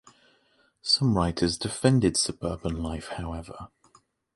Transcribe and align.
Some 0.81 1.15
writers 1.15 1.59
defended 1.59 2.17
suburban 2.17 2.81
life, 2.81 3.09
however. 3.09 3.67